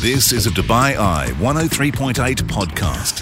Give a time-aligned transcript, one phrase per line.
[0.00, 2.14] This is a Dubai Eye 103.8
[2.44, 3.20] podcast.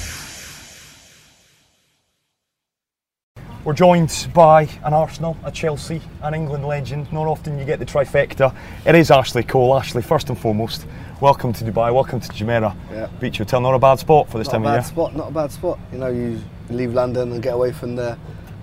[3.65, 7.13] We're joined by an Arsenal, a Chelsea, an England legend.
[7.13, 8.55] Not often you get the trifecta.
[8.87, 9.77] It is Ashley Cole.
[9.77, 10.87] Ashley, first and foremost,
[11.21, 13.09] welcome to Dubai, welcome to Jumeirah Yeah.
[13.19, 13.61] Beach Hotel.
[13.61, 14.77] Not a bad spot for this Not time of year.
[14.77, 15.81] Not a bad spot, not a bad spot.
[15.91, 16.41] You know, you
[16.71, 18.17] leave London and get away from the,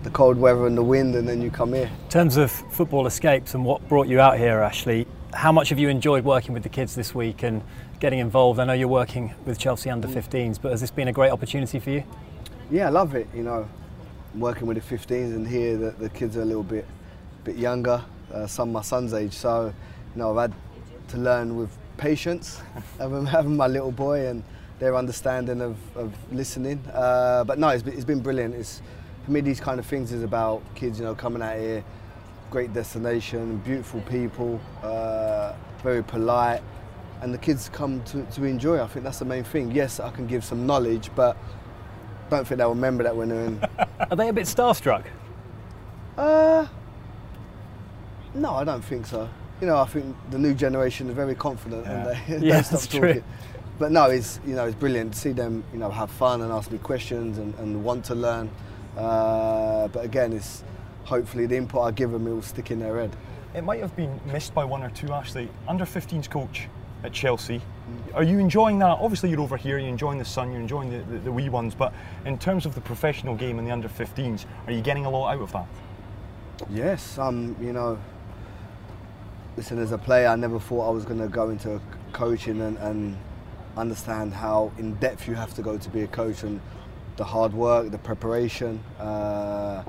[0.03, 1.91] the cold weather and the wind, and then you come here.
[2.03, 5.77] In terms of football escapes and what brought you out here, Ashley, how much have
[5.77, 7.61] you enjoyed working with the kids this week and
[7.99, 8.59] getting involved?
[8.59, 11.79] I know you're working with Chelsea under 15s, but has this been a great opportunity
[11.79, 12.03] for you?
[12.69, 13.27] Yeah, I love it.
[13.33, 13.69] You know,
[14.33, 16.85] working with the 15s and here the, the kids are a little bit
[17.43, 18.03] bit younger,
[18.33, 19.33] uh, some my son's age.
[19.33, 19.67] So,
[20.13, 20.59] you know, I've had
[21.09, 22.59] to learn with patience,
[22.97, 24.43] having, having my little boy and
[24.79, 26.83] their understanding of, of listening.
[26.91, 28.55] Uh, but no, it's been, it's been brilliant.
[28.55, 28.81] It's
[29.23, 31.83] for me these kind of things is about kids, you know, coming out here,
[32.49, 35.53] great destination, beautiful people, uh,
[35.83, 36.61] very polite,
[37.21, 38.81] and the kids come to, to enjoy.
[38.81, 39.71] I think that's the main thing.
[39.71, 41.37] Yes, I can give some knowledge, but
[42.29, 43.63] don't think they'll remember that when they're in.
[44.11, 45.03] Are they a bit starstruck?
[46.17, 46.65] Uh,
[48.33, 49.29] no, I don't think so.
[49.61, 52.19] You know, I think the new generation is very confident and Yeah.
[52.27, 53.13] they, they Yeah, stop that's talking.
[53.13, 53.23] true.
[53.77, 56.51] But no, it's you know it's brilliant to see them you know have fun and
[56.51, 58.49] ask me questions and, and want to learn.
[58.97, 60.63] Uh, but again, it's
[61.03, 63.15] hopefully the input I give them will stick in their head.
[63.53, 65.49] It might have been missed by one or two, Ashley.
[65.67, 66.67] Under 15s coach
[67.05, 67.61] at Chelsea.
[68.13, 68.97] Are you enjoying that?
[68.99, 71.75] Obviously, you're over here, you're enjoying the sun, you're enjoying the, the, the wee ones,
[71.75, 71.93] but
[72.25, 75.33] in terms of the professional game and the under 15s, are you getting a lot
[75.33, 75.67] out of that?
[76.69, 77.99] Yes, um, you know,
[79.55, 81.79] listen, as a player, I never thought I was going to go into
[82.11, 83.17] coaching and, and
[83.77, 86.59] understand how in depth you have to go to be a coach and
[87.17, 89.83] the hard work, the preparation uh,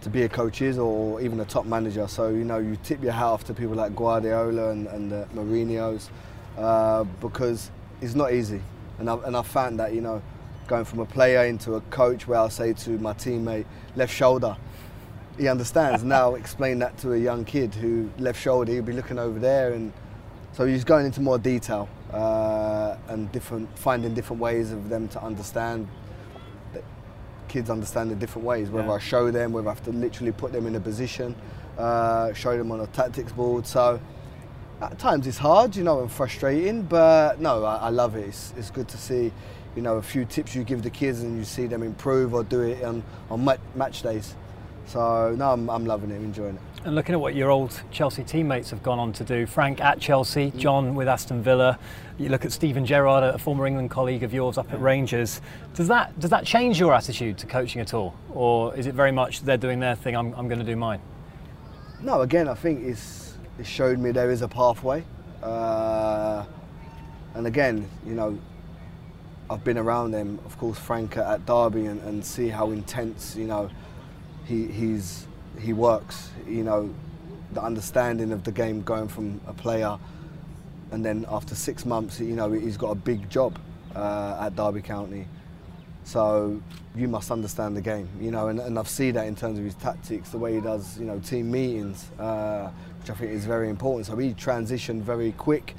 [0.00, 2.06] to be a coach is, or even a top manager.
[2.08, 5.26] So, you know, you tip your hat off to people like Guardiola and, and the
[5.34, 6.10] Mourinho's
[6.58, 7.70] uh, because
[8.00, 8.60] it's not easy.
[8.98, 10.20] And I've, and I've found that, you know,
[10.66, 13.64] going from a player into a coach where I'll say to my teammate,
[13.96, 14.56] left shoulder,
[15.38, 16.02] he understands.
[16.16, 19.72] now explain that to a young kid who left shoulder, he'll be looking over there,
[19.72, 19.92] and
[20.52, 25.22] so he's going into more detail uh, and different, finding different ways of them to
[25.22, 25.88] understand.
[27.46, 28.68] Kids understand in different ways.
[28.68, 28.94] Whether Yeah.
[28.94, 31.34] I show them, whether I have to literally put them in a position,
[31.78, 33.66] uh, show them on a tactics board.
[33.66, 34.00] So
[34.80, 38.28] at times it's hard, you know, and frustrating, but no, I, I love it.
[38.28, 39.32] It's, it's good to see,
[39.74, 42.44] you know, a few tips you give the kids and you see them improve or
[42.44, 44.34] do it on, on ma- match days.
[44.86, 46.62] So no, I'm, I'm loving it, enjoying it.
[46.84, 50.00] And looking at what your old Chelsea teammates have gone on to do, Frank at
[50.00, 50.56] Chelsea, mm.
[50.56, 51.78] John with Aston Villa.
[52.16, 55.42] You look at Steven Gerrard, a former England colleague of yours up at Rangers.
[55.74, 59.12] Does that does that change your attitude to coaching at all, or is it very
[59.12, 61.00] much they're doing their thing, I'm, I'm going to do mine?
[62.00, 63.27] No, again, I think it's
[63.58, 65.04] it showed me there is a pathway,
[65.42, 66.44] uh,
[67.34, 68.38] and again, you know,
[69.50, 73.46] I've been around him, of course, Frank at Derby, and, and see how intense, you
[73.46, 73.70] know,
[74.44, 75.26] he he's
[75.58, 76.30] he works.
[76.46, 76.94] You know,
[77.52, 79.98] the understanding of the game going from a player,
[80.90, 83.58] and then after six months, you know, he's got a big job
[83.94, 85.26] uh, at Derby County.
[86.04, 86.62] So
[86.94, 89.64] you must understand the game, you know, and, and I've seen that in terms of
[89.64, 92.70] his tactics, the way he does, you know, team meetings, uh,
[93.08, 94.06] which I think is very important.
[94.06, 95.74] So he transitioned very quick,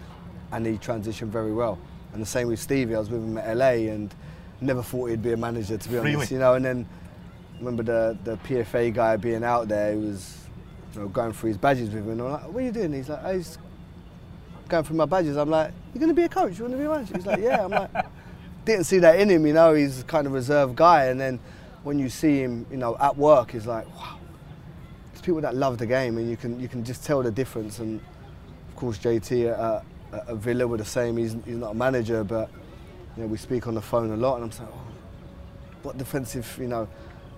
[0.51, 1.77] and he transitioned very well.
[2.13, 2.95] And the same with Stevie.
[2.95, 4.13] I was with him at LA, and
[4.61, 6.27] never thought he'd be a manager, to be honest, Really?
[6.31, 6.55] you know.
[6.55, 6.85] And then
[7.59, 10.37] remember the the PFA guy being out there, he was
[10.93, 12.93] you know, going through his badges with him, and I'm like, "What are you doing?"
[12.93, 13.57] He's like, "Oh, he's
[14.67, 16.57] going through my badges." I'm like, "You're going to be a coach?
[16.57, 17.91] You want to be a manager?" He's like, "Yeah." I'm like,
[18.65, 19.73] didn't see that in him, you know.
[19.75, 21.39] He's kind of reserved guy, and then
[21.83, 24.15] when you see him, you know, at work, he's like, "Wow."
[25.29, 27.77] People that love the game, and you can you can just tell the difference.
[27.77, 28.01] And
[28.67, 29.83] of course, JT at,
[30.27, 31.17] at Villa were the same.
[31.17, 32.49] He's he's not a manager, but
[33.15, 34.87] you know, we speak on the phone a lot, and I'm saying, oh,
[35.83, 36.87] what defensive, you know,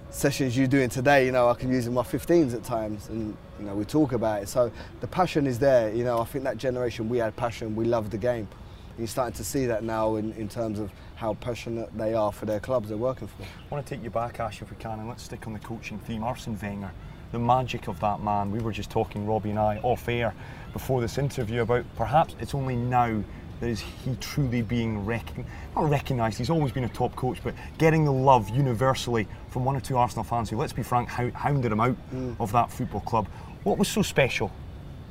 [0.10, 1.26] sessions you doing today?
[1.26, 4.14] You know, I can use in my 15s at times, and you know, we talk
[4.14, 4.48] about it.
[4.48, 4.72] So
[5.02, 5.94] the passion is there.
[5.94, 7.76] You know, I think that generation we had passion.
[7.76, 8.48] We loved the game.
[8.92, 12.32] And you're starting to see that now in, in terms of how passionate they are
[12.32, 13.44] for their clubs they're working for.
[13.44, 15.60] I want to take you back, Ash, if we can, and let's stick on the
[15.60, 16.24] coaching theme.
[16.24, 16.92] Arsene Wenger,
[17.32, 18.52] the magic of that man.
[18.52, 20.34] We were just talking, Robbie and I, off air
[20.74, 23.24] before this interview about perhaps it's only now
[23.60, 25.46] that is he truly being recon-
[25.76, 26.38] not recognised.
[26.38, 29.98] He's always been a top coach, but getting the love universally from one or two
[29.98, 32.36] Arsenal fans who, let's be frank, hou- hounded him out mm.
[32.40, 33.28] of that football club.
[33.64, 34.52] What was so special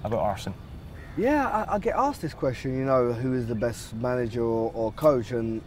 [0.02, 0.54] about Arsene?
[1.16, 4.72] Yeah, I, I get asked this question, you know, who is the best manager or,
[4.74, 5.62] or coach, and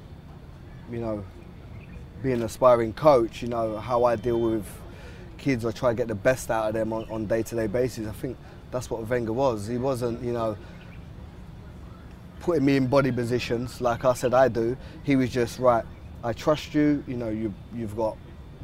[0.91, 1.23] you know,
[2.21, 4.65] being an aspiring coach, you know, how I deal with
[5.43, 8.07] kids or try to get the best out of them on, on day-to-day basis.
[8.07, 8.37] I think
[8.71, 9.67] that's what Wenger was.
[9.67, 10.55] He wasn't, you know,
[12.39, 14.77] putting me in body positions like I said I do.
[15.03, 15.85] He was just right.
[16.23, 17.03] I trust you.
[17.07, 18.17] You know, you you've got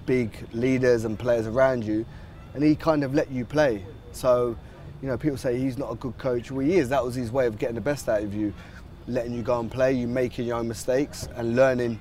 [0.05, 2.05] big leaders and players around you,
[2.53, 3.85] and he kind of let you play.
[4.13, 4.55] So,
[5.01, 6.49] you know, people say he's not a good coach.
[6.49, 6.87] Well, he is.
[6.89, 8.53] That was his way of getting the best out of you,
[9.07, 11.99] letting you go and play, you making your own mistakes and learning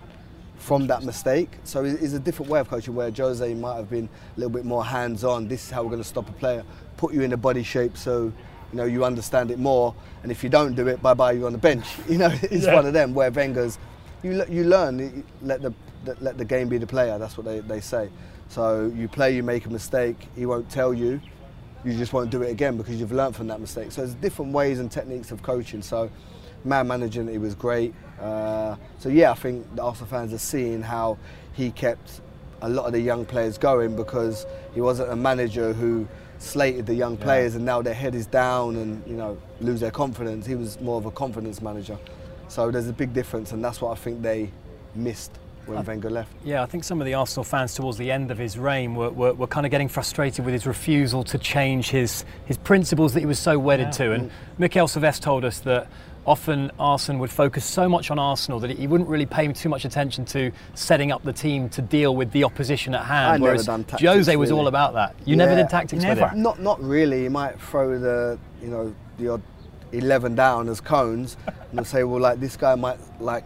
[0.59, 1.51] from that mistake.
[1.65, 4.65] So it's a different way of coaching where Jose might have been a little bit
[4.65, 5.49] more hands-on.
[5.49, 6.65] This is how we're going to stop a player,
[6.97, 8.33] put you in a body shape so
[8.73, 9.95] you know you understand it more.
[10.23, 11.87] And if you don't do it, bye bye, you're on the bench.
[12.09, 12.75] You know, it's yeah.
[12.75, 13.79] one of them where Wenger's
[14.23, 15.73] you you learn let the
[16.21, 17.19] let the game be the player.
[17.19, 18.11] That's what they, they say.
[18.49, 20.17] So you play, you make a mistake.
[20.35, 21.21] He won't tell you.
[21.85, 23.93] You just won't do it again because you've learned from that mistake.
[23.93, 25.83] So there's different ways and techniques of coaching.
[25.83, 26.11] So
[26.65, 27.95] man managing, it was great.
[28.21, 31.19] Uh, so yeah, I think the Arsenal fans are seeing how
[31.55, 32.21] he kept
[32.63, 36.09] a lot of the young players going because he wasn't a manager who
[36.39, 37.57] slated the young players yeah.
[37.57, 40.47] and now their head is down and you know lose their confidence.
[40.47, 41.99] He was more of a confidence manager.
[42.49, 44.51] So there's a big difference, and that's what I think they
[44.95, 45.33] missed
[45.69, 46.33] when Wenger left.
[46.45, 49.11] Yeah, I think some of the Arsenal fans towards the end of his reign were,
[49.11, 53.21] were, were, kind of getting frustrated with his refusal to change his, his principles that
[53.21, 53.91] he was so wedded yeah.
[53.91, 54.13] to.
[54.13, 54.33] And mm.
[54.57, 55.89] Mikael Silvestre told us that
[56.29, 59.85] often Arsene would focus so much on Arsenal that he wouldn't really pay too much
[59.85, 63.43] attention to setting up the team to deal with the opposition at hand.
[63.43, 64.61] I whereas never done tactics, Jose was really.
[64.61, 65.17] all about that.
[65.25, 66.23] You yeah, never did tactics never.
[66.23, 66.43] with him?
[66.43, 67.23] Not, not really.
[67.23, 69.43] He might throw the, you know, the odd
[69.93, 71.39] 11 down as cones
[71.73, 73.45] and say, well, like this guy might like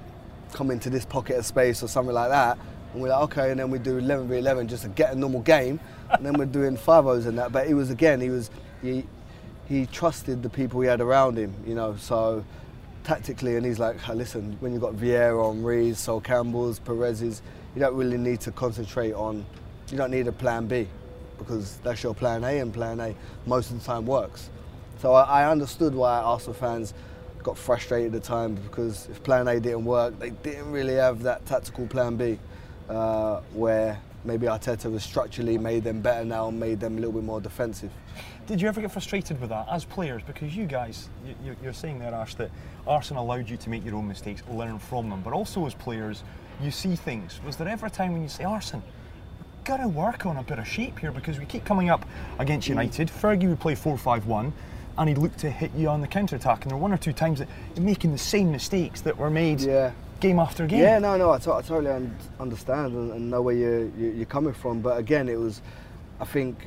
[0.53, 2.59] come into this pocket of space or something like that.
[2.93, 5.17] And we're like, okay, and then we do 11 v 11 just to get a
[5.17, 5.79] normal game.
[6.11, 7.53] and then we're doing 5 O's and that.
[7.53, 8.51] But he was, again, he was,
[8.83, 9.05] he,
[9.69, 12.45] he trusted the people he had around him, you know, so
[13.05, 17.43] tactically, and he's like, listen, when you've got Vieira, Henry's, Sol Campbell's, Pires's,
[17.75, 19.45] you don't really need to concentrate on,
[19.91, 20.89] you don't need a plan B
[21.39, 23.15] because that's your plan A, and plan A
[23.47, 24.51] most of the time works.
[25.01, 26.95] So I, I understood why Arsenal fans
[27.43, 31.23] got frustrated at the time because if plan A didn't work, they didn't really have
[31.25, 32.39] that tactical plan B
[32.89, 37.13] uh, where maybe Arteta was structurally made them better now and made them a little
[37.13, 37.91] bit more defensive.
[38.47, 40.23] Did you ever get frustrated with that as players?
[40.25, 41.09] Because you guys,
[41.45, 42.51] you, are saying there, Ash, that
[42.87, 46.25] Arsenal allowed you to make your own mistakes, learn from them, but also as players,
[46.61, 47.41] you see things.
[47.47, 48.83] Was there ever a time when you say, we've
[49.65, 52.05] got to work on a bit of shape here because we keep coming up
[52.41, 52.71] against mm.
[52.71, 53.09] United?
[53.09, 54.53] Fergie would play 4 5 1
[54.99, 56.63] and he'd look to hit you on the counter attack.
[56.63, 59.31] And there were one or two times that you're making the same mistakes that were
[59.31, 59.93] made yeah.
[60.19, 60.81] game after game.
[60.81, 64.81] Yeah, no, no, I, totally un- understand and, and, know where you're, you're coming from.
[64.81, 65.63] But again, it was,
[66.21, 66.67] I think,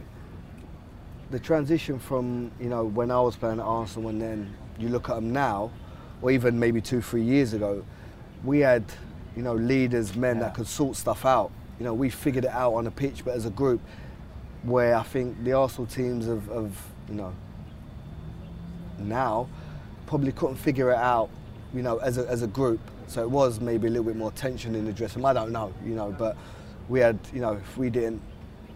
[1.32, 5.10] the transition from you know when I was playing at Arsenal and then you look
[5.10, 5.72] at them now,
[6.22, 7.84] or even maybe two, three years ago,
[8.44, 8.84] we had
[9.36, 10.44] you know leaders, men yeah.
[10.44, 11.52] that could sort stuff out.
[11.80, 13.82] You know, we figured it out on a pitch, but as a group,
[14.64, 16.78] where I think the Arsenal teams of, of
[17.10, 17.34] you know
[19.00, 19.48] now
[20.06, 21.30] probably couldn't figure it out,
[21.74, 22.80] you know, as a, as a group.
[23.08, 25.28] So it was maybe a little bit more tension in the dressing room.
[25.28, 26.38] I don't know, you know, but
[26.90, 28.22] we had, you know, if we didn't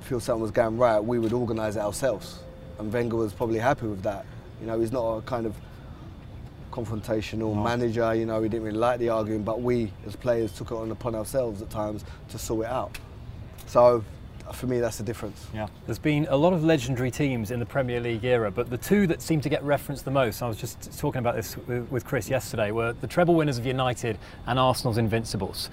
[0.01, 2.39] feel something was going right, we would organise it ourselves.
[2.77, 4.25] And Wenger was probably happy with that.
[4.61, 5.55] You know, he's not a kind of
[6.71, 7.63] confrontational no.
[7.63, 8.13] manager.
[8.13, 10.91] You know, he didn't really like the arguing, but we as players took it on
[10.91, 12.97] upon ourselves at times to sort it out.
[13.67, 14.03] So
[14.53, 15.47] for me, that's the difference.
[15.53, 15.67] Yeah.
[15.85, 19.07] There's been a lot of legendary teams in the Premier League era, but the two
[19.07, 22.29] that seem to get referenced the most, I was just talking about this with Chris
[22.29, 24.17] yesterday, were the treble winners of United
[24.47, 25.69] and Arsenal's Invincibles.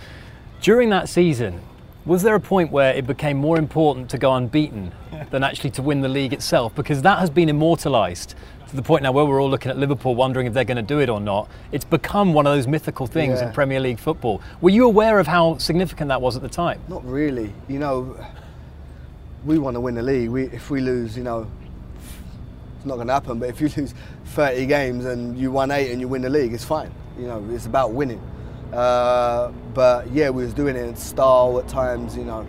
[0.61, 1.61] During that season,
[2.07, 4.93] was there a point where it became more important to go unbeaten
[5.31, 6.75] than actually to win the league itself?
[6.75, 8.37] Because that has been immortalised
[8.69, 10.83] to the point now where we're all looking at Liverpool wondering if they're going to
[10.83, 11.49] do it or not.
[11.73, 13.49] It's become one of those mythical things yeah.
[13.49, 14.41] in Premier League football.
[14.61, 16.81] Were you aware of how significant that was at the time?
[16.89, 17.53] Not really.
[17.69, 18.17] You know,
[19.45, 20.31] we want to win the league.
[20.31, 21.51] We, if we lose, you know,
[22.77, 23.39] it's not going to happen.
[23.39, 23.95] But if you lose
[24.27, 26.93] 30 games and you won eight and you win the league, it's fine.
[27.19, 28.21] You know, it's about winning.
[28.73, 32.47] Uh, but yeah, we was doing it in style at times, you know,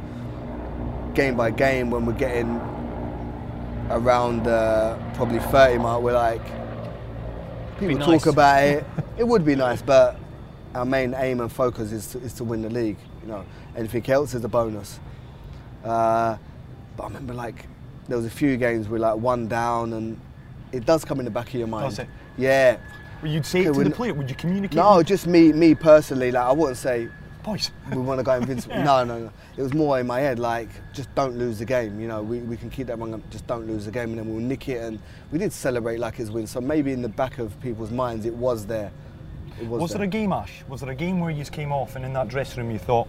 [1.13, 2.59] game by game when we're getting
[3.89, 6.41] around uh, probably 30 mark, we're like,
[7.79, 8.85] people talk about it.
[9.17, 10.19] it would be nice, but
[10.75, 12.97] our main aim and focus is to, is to win the league.
[13.21, 13.45] You know,
[13.75, 14.99] anything else is a bonus.
[15.83, 16.37] Uh,
[16.95, 17.67] but I remember like
[18.07, 20.19] there was a few games where like one down, and
[20.71, 21.85] it does come in the back of your mind.
[22.37, 22.77] Yeah.
[23.21, 24.13] Well, you'd say it to the player.
[24.13, 24.75] Would you communicate?
[24.77, 26.31] No, just me, me personally.
[26.31, 27.09] Like I wouldn't say,
[27.43, 28.75] boys, we want to go invincible.
[28.75, 28.83] yeah.
[28.83, 29.31] No, no, no.
[29.55, 31.99] It was more in my head, like just don't lose the game.
[31.99, 33.21] You know, we, we can keep that one.
[33.31, 34.83] Just don't lose the game, and then we'll nick it.
[34.83, 34.99] And
[35.31, 36.45] we did celebrate like his win.
[36.45, 38.91] So maybe in the back of people's minds, it was there.
[39.59, 39.99] It was, was there.
[39.99, 40.63] there a game, Ash?
[40.67, 43.07] Was there a game where you came off and in that dressing room you thought,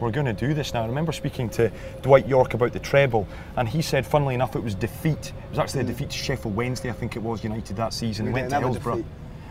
[0.00, 0.82] we're going to do this now.
[0.82, 1.70] I remember speaking to
[2.02, 3.26] Dwight Yorke about the treble,
[3.56, 5.28] and he said, funnily enough, it was defeat.
[5.28, 5.88] It was actually a mm.
[5.88, 8.26] defeat to Sheffield Wednesday, I think it was, United that season.
[8.26, 9.04] We went to Hillsborough.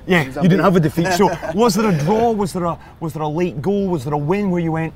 [0.05, 1.13] Yeah, you didn't have a defeat.
[1.13, 2.31] So was there a draw?
[2.31, 3.87] Was there a was there a late goal?
[3.87, 4.93] Was there a win where you went,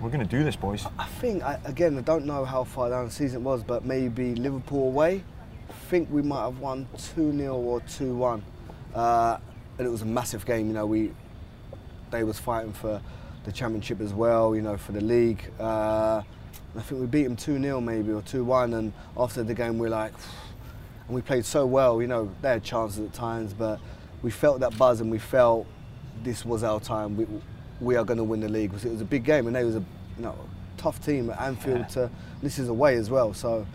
[0.00, 0.86] we're going to do this, boys?
[0.98, 3.84] I think I, again, I don't know how far down the season it was, but
[3.84, 5.22] maybe Liverpool away.
[5.68, 8.42] I think we might have won two 0 or two one,
[8.94, 9.38] uh,
[9.78, 10.66] and it was a massive game.
[10.68, 11.12] You know, we
[12.10, 13.00] they was fighting for
[13.44, 14.54] the championship as well.
[14.54, 15.50] You know, for the league.
[15.58, 16.22] Uh,
[16.76, 19.78] I think we beat them two 0 maybe or two one, and after the game
[19.78, 20.12] we're like,
[21.06, 22.00] and we played so well.
[22.00, 23.80] You know, they had chances at times, but
[24.22, 25.66] we felt that buzz and we felt
[26.22, 27.16] this was our time.
[27.16, 27.26] We,
[27.80, 28.70] we are going to win the league.
[28.70, 29.84] because It was a big game, and they was a
[30.16, 30.36] you know
[30.76, 31.88] tough team at Anfield.
[31.90, 32.10] To,
[32.42, 33.66] this is away as well, so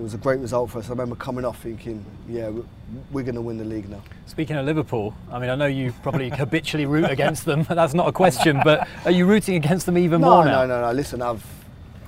[0.00, 0.86] it was a great result for us.
[0.86, 2.64] I remember coming off thinking, yeah, we-
[3.12, 4.02] we're going to win the league now.
[4.24, 7.64] Speaking of Liverpool, I mean, I know you probably habitually root against them.
[7.68, 10.62] That's not a question, but are you rooting against them even No, more now?
[10.64, 10.92] no, no, no.
[10.92, 11.44] Listen, I've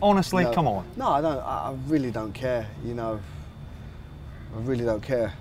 [0.00, 0.87] Honestly, no, come on.
[0.96, 1.38] No, I don't.
[1.38, 2.66] I, I really don't care.
[2.82, 3.20] You know,
[4.56, 5.34] I really don't care.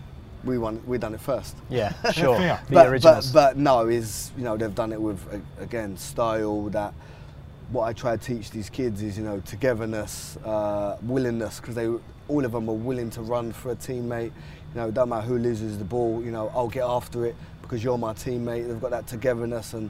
[0.43, 0.81] We won.
[0.86, 1.55] We done it first.
[1.70, 2.36] Yeah, sure.
[2.36, 2.60] Fair.
[2.67, 3.31] The but, but, originals.
[3.31, 5.20] but no, is you know they've done it with
[5.60, 6.93] again style that
[7.72, 11.88] what I try to teach these kids is you know togetherness, uh, willingness because they
[12.28, 14.32] all of them are willing to run for a teammate.
[14.74, 16.24] You know, don't matter who loses the ball.
[16.24, 18.68] You know, I'll get after it because you're my teammate.
[18.68, 19.90] They've got that togetherness and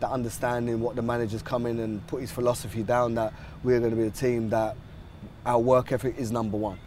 [0.00, 0.80] that understanding.
[0.80, 3.32] What the manager's come in and put his philosophy down that
[3.62, 4.76] we're going to be a team that
[5.46, 6.78] our work ethic is number one.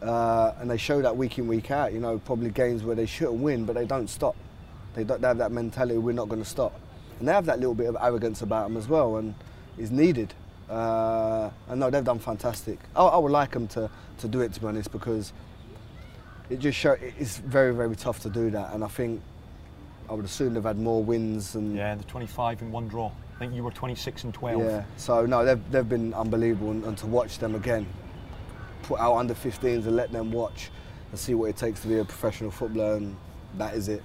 [0.00, 1.92] Uh, and they show that week in, week out.
[1.92, 4.36] You know, probably games where they shouldn't win, but they don't stop.
[4.94, 6.78] They, don't, they have that mentality, we're not going to stop.
[7.18, 9.34] And they have that little bit of arrogance about them as well, and
[9.78, 10.34] is needed.
[10.68, 12.78] Uh, and no, they've done fantastic.
[12.96, 15.32] I, I would like them to, to do it, to be honest, because
[16.50, 18.72] it just show, it's very, very tough to do that.
[18.72, 19.20] And I think
[20.08, 23.10] I would assume they've had more wins and Yeah, the 25 in one draw.
[23.34, 24.62] I think you were 26 and 12.
[24.62, 24.84] yeah.
[24.96, 27.86] So no, they've, they've been unbelievable, and, and to watch them again,
[28.82, 30.70] put out under 15s and let them watch
[31.10, 33.16] and see what it takes to be a professional footballer, and
[33.58, 34.02] that is it.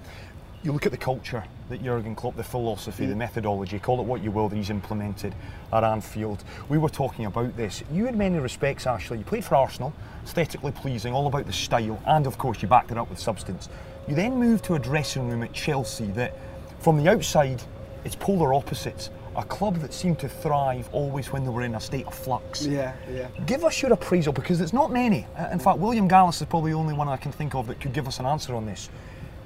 [0.62, 3.18] You look at the culture that Jurgen Klopp, the philosophy, the mm.
[3.18, 5.34] methodology, call it what you will, that he's implemented
[5.72, 6.44] at Anfield.
[6.68, 7.82] We were talking about this.
[7.90, 12.00] You, in many respects, Ashley, you played for Arsenal, aesthetically pleasing, all about the style,
[12.06, 13.68] and of course, you backed it up with substance.
[14.06, 16.36] You then moved to a dressing room at Chelsea that,
[16.80, 17.62] from the outside,
[18.04, 19.10] it's polar opposites.
[19.36, 22.66] A club that seemed to thrive always when they were in a state of flux.
[22.66, 23.28] Yeah, yeah.
[23.46, 25.24] Give us your appraisal because there's not many.
[25.52, 27.92] In fact, William Gallas is probably the only one I can think of that could
[27.92, 28.90] give us an answer on this.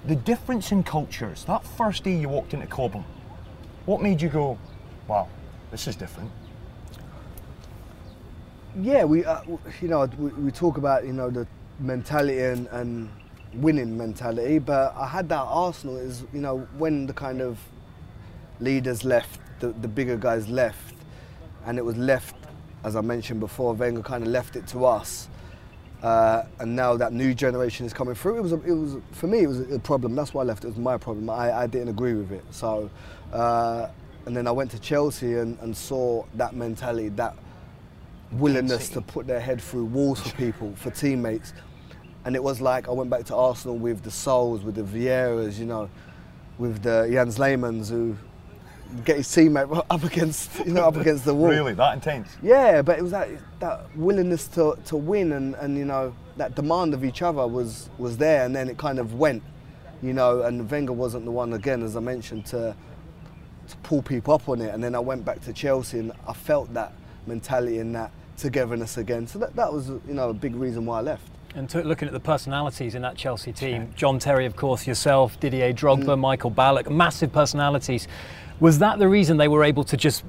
[0.07, 3.05] The difference in cultures, that first day you walked into Cobham,
[3.87, 4.59] what made you go,
[5.09, 5.29] wow,
[5.71, 6.31] this is different?
[8.79, 9.41] Yeah, we, uh,
[9.81, 11.47] you know, we, we talk about you know the
[11.79, 13.09] mentality and, and
[13.55, 17.59] winning mentality, but I had that Arsenal is you know when the kind of
[18.61, 20.95] leaders left, the, the bigger guys left,
[21.67, 22.35] and it was left,
[22.83, 25.29] as I mentioned before, Wenger kind of left it to us.
[26.05, 29.27] Uh, and now that new generation is coming through, it was a, it was for
[29.27, 30.15] me it was a problem.
[30.15, 30.63] That's why I left.
[30.63, 31.31] It was my problem.
[31.31, 32.45] I, I didn't agree with it.
[32.51, 32.91] So,
[33.33, 33.89] uh,
[34.27, 37.35] and then I went to Chelsea and, and saw that mentality, that
[38.33, 41.55] willingness to put their head through walls for people, for teammates.
[42.27, 45.59] And it was like I went back to Arsenal with the Sols, with the Vieiras,
[45.59, 45.89] you know,
[46.59, 48.15] with the Jens Lehmanns who
[49.05, 51.51] get his teammate up against, you know, up against the wall.
[51.51, 52.37] Really, that intense?
[52.43, 53.29] Yeah, but it was that
[53.61, 57.89] that willingness to, to win and, and you know that demand of each other was
[57.99, 59.43] was there, and then it kind of went,
[60.03, 60.43] you know.
[60.43, 62.75] And Wenger wasn't the one again, as I mentioned, to
[63.69, 64.75] to pull people up on it.
[64.75, 66.93] And then I went back to Chelsea, and I felt that
[67.27, 69.27] mentality and that togetherness again.
[69.27, 71.29] So that, that was you know a big reason why I left.
[71.57, 75.39] And to, looking at the personalities in that Chelsea team, John Terry, of course, yourself,
[75.39, 76.19] Didier Drogba, mm.
[76.19, 78.09] Michael Ballack, massive personalities.
[78.61, 80.25] Was that the reason they were able to just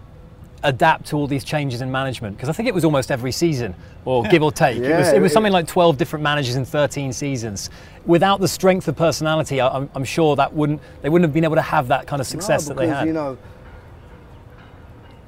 [0.63, 2.35] adapt to all these changes in management?
[2.35, 4.77] Because I think it was almost every season, or give or take.
[4.77, 7.69] it was, it was something like 12 different managers in 13 seasons.
[8.05, 11.43] Without the strength of personality, I, I'm, I'm sure that wouldn't they wouldn't have been
[11.43, 13.07] able to have that kind of success no, that they because, had.
[13.07, 13.37] You know,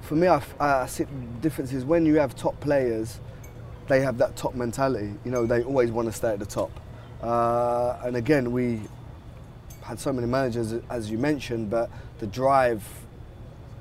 [0.02, 1.12] for me, I see the
[1.42, 3.20] difference is when you have top players,
[3.88, 5.14] they have that top mentality.
[5.26, 6.72] You know, they always want to stay at the top.
[7.22, 8.82] Uh, and again, we
[9.82, 12.84] had so many managers, as you mentioned, but the drive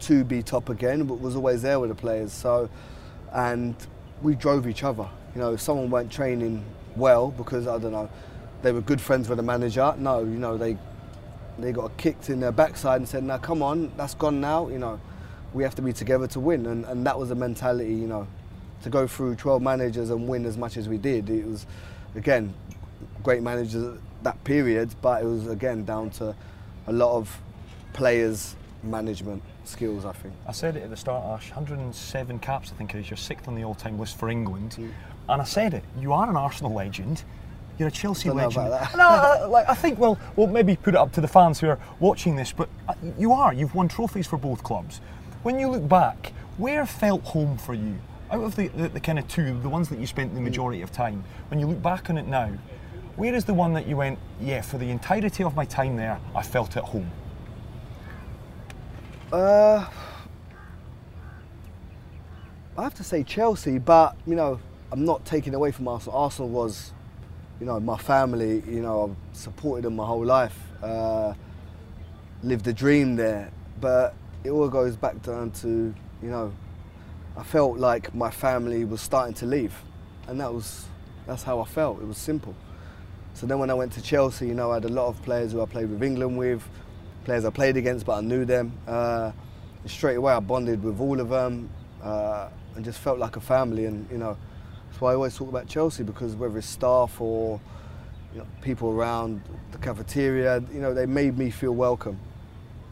[0.00, 2.32] to be top again was always there with the players.
[2.32, 2.68] So,
[3.32, 3.74] and
[4.22, 5.08] we drove each other.
[5.34, 6.64] You know, if someone weren't training
[6.96, 8.10] well because I don't know,
[8.62, 9.94] they were good friends with the manager.
[9.98, 10.76] No, you know, they
[11.58, 14.78] they got kicked in their backside and said, "Now come on, that's gone now." You
[14.78, 15.00] know,
[15.52, 17.94] we have to be together to win, and, and that was the mentality.
[17.94, 18.26] You know,
[18.82, 21.28] to go through 12 managers and win as much as we did.
[21.30, 21.66] It was,
[22.14, 22.54] again,
[23.22, 26.34] great managers at that period, but it was again down to
[26.86, 27.40] a lot of
[27.96, 30.04] players' management skills.
[30.04, 30.34] I think.
[30.46, 33.10] I said it at the start, Ash, 107 caps, I think it is.
[33.10, 34.76] You're sixth on the all time list for England.
[34.78, 34.92] Mm.
[35.28, 37.24] And I said it, you are an Arsenal legend.
[37.78, 38.70] You're a Chelsea legend.
[38.96, 41.68] No, I, like, I think we'll, we'll maybe put it up to the fans who
[41.68, 43.52] are watching this, but uh, you are.
[43.52, 45.00] You've won trophies for both clubs.
[45.42, 47.96] When you look back, where felt home for you?
[48.30, 50.80] Out of the, the, the kind of two, the ones that you spent the majority
[50.80, 52.50] of time, when you look back on it now,
[53.16, 56.20] where is the one that you went, yeah, for the entirety of my time there,
[56.34, 57.10] I felt at home?
[59.32, 59.84] Uh,
[62.78, 64.60] I have to say Chelsea, but you know,
[64.92, 66.16] I'm not taking away from Arsenal.
[66.16, 66.92] Arsenal was,
[67.58, 68.62] you know, my family.
[68.68, 70.56] You know, I've supported them my whole life.
[70.80, 71.34] Uh,
[72.44, 74.14] lived the dream there, but
[74.44, 75.92] it all goes back down to,
[76.22, 76.52] you know,
[77.36, 79.74] I felt like my family was starting to leave,
[80.28, 80.86] and that was,
[81.26, 82.00] that's how I felt.
[82.00, 82.54] It was simple.
[83.34, 85.52] So then when I went to Chelsea, you know, I had a lot of players
[85.52, 86.62] who I played with England with,
[87.26, 88.72] players I played against, but I knew them.
[88.86, 89.32] Uh,
[89.84, 91.68] straight away, I bonded with all of them
[92.02, 93.86] uh, and just felt like a family.
[93.86, 94.36] And you know,
[94.88, 97.60] that's why I always talk about Chelsea because whether it's staff or
[98.32, 99.42] you know, people around
[99.72, 102.18] the cafeteria, you know, they made me feel welcome,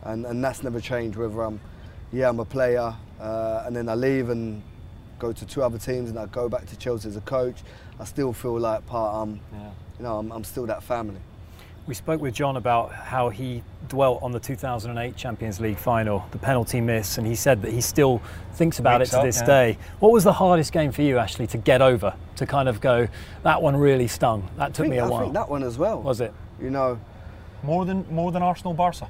[0.03, 1.17] and and that's never changed.
[1.17, 1.61] Whether I'm,
[2.13, 4.63] yeah, I'm a player, uh, and then I leave and
[5.21, 7.59] go to two other teams, and I go back to Chelsea as a coach.
[8.01, 9.15] I still feel like part.
[9.15, 9.71] Um, Yeah.
[9.99, 11.21] you know, I'm, I'm still that family.
[11.87, 16.39] We spoke with John about how he dwelt on the 2008 Champions League final, the
[16.39, 18.23] penalty miss, and he said that he still
[18.55, 19.47] thinks about Wakes it to up, this yeah.
[19.47, 19.79] day.
[19.99, 22.15] What was the hardest game for you, Ashley, to get over?
[22.37, 23.07] To kind of go,
[23.43, 24.49] that one really stung.
[24.57, 25.21] That took think, me a I while.
[25.21, 26.01] I think that one as well.
[26.01, 26.33] Was it?
[26.61, 26.99] You know,
[27.63, 29.09] More than more than Arsenal Barca.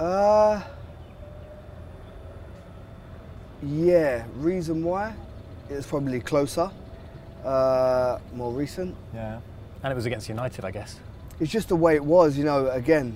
[0.00, 0.62] uh,
[3.62, 4.24] yeah.
[4.36, 5.14] Reason why?
[5.68, 6.70] It's probably closer,
[7.44, 8.94] uh, more recent.
[9.14, 9.40] Yeah.
[9.84, 10.98] And it was against United, I guess.
[11.38, 12.38] It's just the way it was.
[12.38, 13.14] You know, again,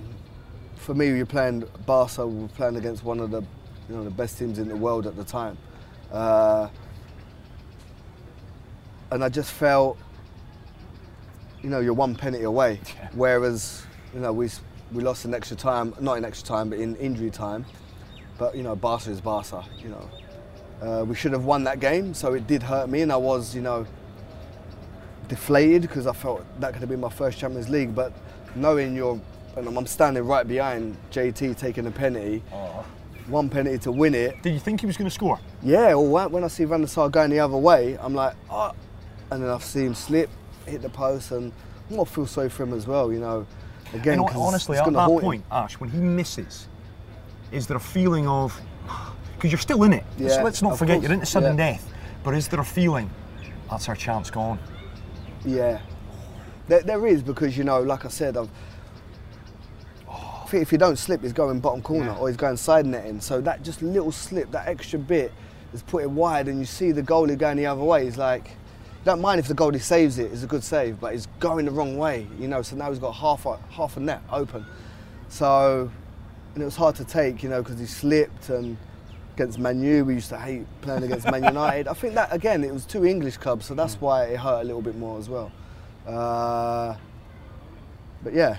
[0.75, 2.27] for me, you're playing Barca.
[2.27, 3.41] We were playing against one of the,
[3.89, 5.57] you know, the best teams in the world at the time,
[6.11, 6.69] uh,
[9.09, 9.97] and I just felt,
[11.63, 12.79] you know, you're one penalty away.
[12.95, 13.09] Yeah.
[13.13, 13.83] Whereas,
[14.13, 14.49] you know, we
[14.91, 17.65] we lost in extra time, not in extra time, but in injury time.
[18.37, 19.65] But you know, Barca is Barca.
[19.79, 20.09] You know,
[20.83, 23.55] uh, we should have won that game, so it did hurt me, and I was,
[23.55, 23.87] you know,
[25.29, 27.95] deflated because I felt that could have been my first Champions League.
[27.95, 28.11] But
[28.55, 29.19] knowing you're,
[29.55, 32.83] and I'm standing right behind JT taking a penalty, Oh.
[33.27, 34.41] one penalty to win it.
[34.41, 35.39] Did you think he was going to score?
[35.63, 38.71] Yeah, well, when- I see Van der Sar going the other way, I'm like, oh,
[39.31, 40.29] and then I've seen him slip,
[40.65, 41.51] hit the post, and
[41.97, 43.11] I feel sorry for him as well.
[43.13, 43.45] You know,
[43.93, 45.19] again, and honestly, at that haunt him.
[45.21, 46.67] point, Ash, when he misses,
[47.51, 48.59] is there a feeling of
[49.35, 50.03] because you're still in it?
[50.17, 51.71] Let's, Yeah, let's not forget course, you're into sudden yeah.
[51.73, 51.93] death.
[52.23, 53.09] But is there a feeling
[53.69, 54.59] that's our chance gone?
[55.45, 55.79] Yeah,
[56.67, 58.49] there, there is because you know, like I said, I've,
[60.07, 62.17] oh, I think if you don't slip, he's going bottom corner Yeah.
[62.17, 63.21] or he's going side netting.
[63.21, 65.31] So that just little slip, that extra bit,
[65.73, 68.05] is put it wide, and you see the goalie going the other way.
[68.05, 68.51] He's like,
[69.05, 71.71] don't mind if the goalie saves it, it's a good save, but he's going the
[71.71, 72.61] wrong way, you know.
[72.61, 74.65] So now he's got half a half a net open.
[75.29, 75.89] So,
[76.53, 78.77] and it was hard to take, you know, because he slipped and.
[79.39, 81.87] Against Man U, we used to hate playing against Man United.
[81.87, 84.63] I think that again, it was two English clubs, so that's why it hurt a
[84.65, 85.49] little bit more as well.
[86.05, 86.93] Uh,
[88.21, 88.57] but yeah,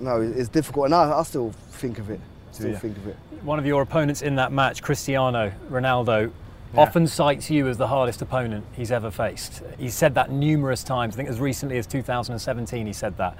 [0.00, 2.20] no, it's difficult, and I, I still think of it.
[2.52, 2.76] Still you?
[2.76, 3.16] think of it.
[3.42, 6.32] One of your opponents in that match, Cristiano Ronaldo,
[6.72, 6.80] Yeah.
[6.80, 9.62] often cites you as the hardest opponent he's ever faced.
[9.78, 11.16] He said that numerous times.
[11.16, 13.36] I think as recently as 2017 he said that.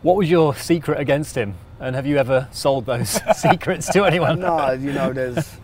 [0.00, 1.54] What was your secret against him?
[1.80, 4.40] And have you ever sold those secrets to anyone?
[4.40, 5.58] no, you know, there's.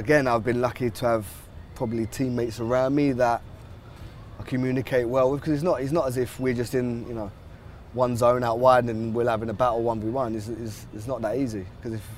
[0.00, 1.26] Again, I've been lucky to have
[1.74, 3.42] probably teammates around me that
[4.38, 5.82] I communicate well with because it's not.
[5.82, 7.30] It's not as if we're just in, you know,
[7.92, 10.34] one zone out wide and we're having a battle one v one.
[10.34, 12.08] It's, it's, it's not that easy because if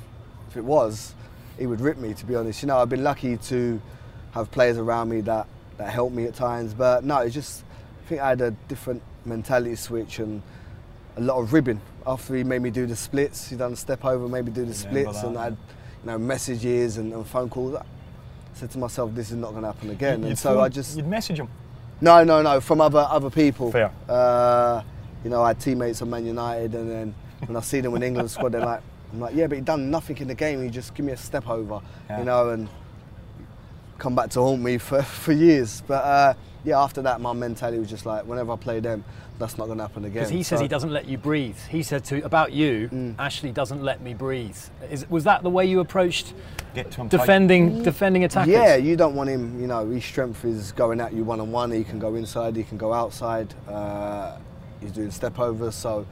[0.49, 1.17] if it was,
[1.59, 2.15] he would rip me.
[2.15, 3.83] To be honest, you know, I've been lucky to
[4.31, 6.75] have players around me that that help me at times.
[6.75, 7.65] But no, it's just.
[8.05, 10.41] I think I had a different mentality switch and
[11.17, 13.49] a lot of ribbing after he made me do the splits.
[13.49, 15.37] He done a step over, made me do the splits, and.
[15.37, 15.57] I
[16.03, 17.75] you know messages and, and phone calls.
[17.77, 17.83] I
[18.55, 20.21] said to myself, this is not going to happen again.
[20.23, 21.49] You'd and so I just you'd message him.
[22.01, 23.71] no, no, no, from other other people.
[23.73, 23.91] Fair.
[24.09, 24.83] Uh,
[25.25, 27.15] you know, I had teammates at Man United, and then
[27.47, 28.81] when I see them in England squad, they're like,
[29.13, 30.63] I'm like, yeah, but he done nothing in the game.
[30.63, 32.19] He just give me a step over, Yeah.
[32.19, 32.69] you know, and
[33.99, 35.83] come back to haunt me for, for years.
[35.87, 36.35] But uh,
[36.65, 39.05] yeah, after that, my mentality was just like, whenever I play them,
[39.39, 40.15] that's not going to happen again.
[40.15, 41.57] Because he says So- he doesn't let you breathe.
[41.69, 43.15] He said to about you, Mm.
[43.19, 44.57] Ashley doesn't let me breathe.
[44.91, 46.35] Is, was that the way you approached
[46.75, 47.09] Get to him.
[47.09, 47.19] tight.
[47.19, 48.53] defending defending attackers?
[48.53, 49.61] Yeah, you don't want him.
[49.61, 51.71] You know, his strength is going at you one on one.
[51.73, 52.55] He can go inside.
[52.55, 53.53] He can go outside.
[53.69, 54.37] Uh,
[54.81, 55.75] he's doing step overs.
[55.75, 56.07] So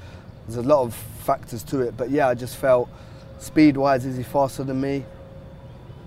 [0.49, 1.97] there's a lot of factors to it.
[1.97, 2.89] But yeah, I just felt
[3.39, 5.05] speed wise, is he faster than me?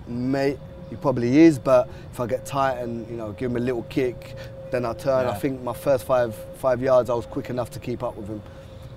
[0.08, 0.58] May,
[0.90, 1.60] he probably is.
[1.60, 4.36] But if I get tight and you know give him a little kick,
[4.72, 5.26] then I turn.
[5.26, 5.32] Yeah.
[5.32, 8.28] I think my first five five yards, I was quick enough to keep up with
[8.28, 8.42] him.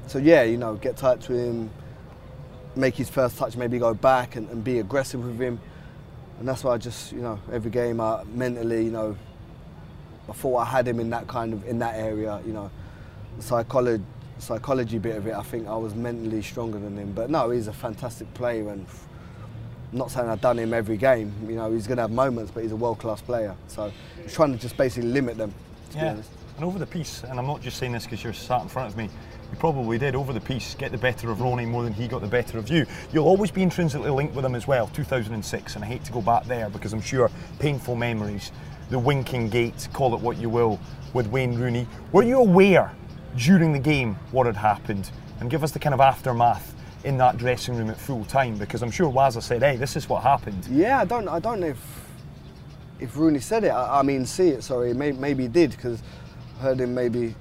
[0.06, 1.70] So yeah, you know, get tight to him,
[2.76, 5.60] make his first touch, maybe go back and, and be aggressive with him.
[6.38, 9.16] And that's why I just, you know, every game I mentally, you know,
[10.28, 12.70] I thought I had him in that kind of in that area, you know,
[13.38, 14.04] psychology
[14.38, 15.34] psychology bit of it.
[15.34, 17.12] I think I was mentally stronger than him.
[17.12, 18.86] But no, he's a fantastic player, and
[19.92, 21.32] I'm not saying I've done him every game.
[21.48, 23.54] You know, he's going to have moments, but he's a world class player.
[23.68, 25.54] So I'm trying to just basically limit them.
[25.90, 26.10] To be Yeah.
[26.12, 26.30] honest.
[26.56, 28.88] And over the piece, and I'm not just saying this because you're sat in front
[28.90, 29.04] of me,
[29.50, 32.22] you probably did over the piece get the better of Ronnie more than he got
[32.22, 32.86] the better of you.
[33.12, 36.22] You'll always be intrinsically linked with him as well, 2006, and I hate to go
[36.22, 38.52] back there because I'm sure painful memories,
[38.90, 40.80] the winking gate, call it what you will,
[41.12, 41.86] with Wayne Rooney.
[42.10, 42.90] Were you aware
[43.36, 45.10] during the game what had happened?
[45.40, 46.74] And give us the kind of aftermath
[47.06, 50.08] in that dressing room at full time because I'm sure Waza said, hey, this is
[50.08, 50.66] what happened.
[50.68, 52.04] Yeah, I don't, I don't know if
[52.98, 53.68] if Rooney said it.
[53.68, 54.64] I, I mean, see it.
[54.64, 56.02] Sorry, may, maybe he did because
[56.58, 57.34] I heard him maybe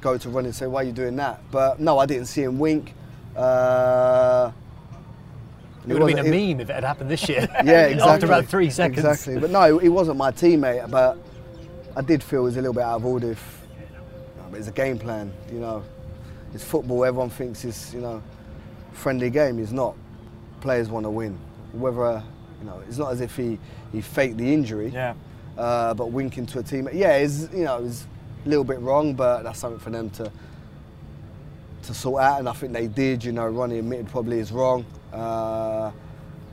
[0.00, 2.42] go to Ronnie and say, "Why are you doing that?" But no, I didn't see
[2.42, 2.94] him wink.
[3.36, 4.50] Uh,
[5.86, 7.46] It would have been a it- meme if it had happened this year.
[7.64, 8.00] Yeah, exactly.
[8.14, 8.98] After about three seconds.
[9.04, 9.38] Exactly.
[9.38, 10.90] But no, he wasn't my teammate.
[10.90, 11.18] But
[11.94, 13.32] I did feel it was a little bit out of order.
[13.32, 13.66] If,
[14.54, 15.84] it's a game plan, you know.
[16.54, 17.04] It's football.
[17.04, 18.22] Everyone thinks it's you know,
[18.94, 19.58] friendly game.
[19.58, 19.94] is not.
[20.60, 21.38] Players want to win.
[21.72, 22.22] Whether
[22.60, 23.58] you know, it's not as if he
[23.92, 24.88] he faked the injury.
[24.88, 25.14] Yeah.
[25.58, 28.06] Uh, but winking to a teammate, yeah, it's you know, it's
[28.44, 30.30] a little bit wrong, but that's something for them to
[31.84, 33.22] to sort out, and I think they did.
[33.24, 34.84] You know, Ronnie admitted probably is wrong.
[35.12, 35.90] Uh,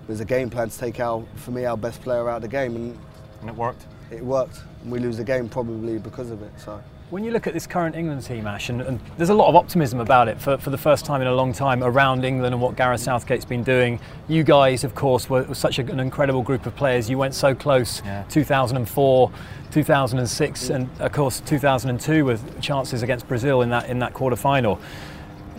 [0.08, 2.48] there's a game plan to take out for me our best player out of the
[2.48, 2.98] game, and
[3.40, 3.86] And it worked.
[4.12, 4.60] it worked.
[4.84, 6.52] And we lose the game probably because of it.
[6.60, 9.50] So When you look at this current England team, Ash, and, and there's a lot
[9.50, 12.54] of optimism about it for, for the first time in a long time around England
[12.54, 14.00] and what Gareth Southgate's been doing.
[14.30, 17.10] You guys, of course, were, were such a, an incredible group of players.
[17.10, 18.24] You went so close Yeah.
[18.30, 19.30] 2004,
[19.72, 24.80] 2006, and of course 2002 with chances against Brazil in that in that quarter final.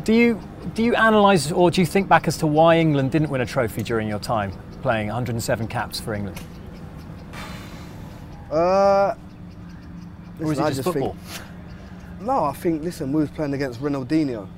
[0.05, 0.41] Do you
[0.73, 3.47] do you analyse or do you think back as to why England didn't win a
[3.47, 6.41] trophy during your time playing 107 caps for England?
[8.51, 9.15] Uh,
[10.44, 11.16] Or is it I just think- football?
[12.20, 14.48] no, I think listen, we was playing against Ronaldinho.